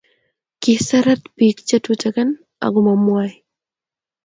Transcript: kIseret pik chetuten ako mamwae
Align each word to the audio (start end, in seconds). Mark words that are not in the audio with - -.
kIseret 0.61 1.21
pik 1.37 1.57
chetuten 1.67 2.29
ako 2.65 2.79
mamwae 2.85 3.31